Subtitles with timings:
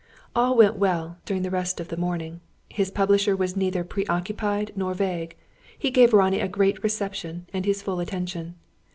[0.35, 2.41] All went well, during the rest of the morning.
[2.69, 5.35] His publisher was neither pre occupied nor vague.
[5.77, 8.55] He gave Ronnie a great reception and his full attention.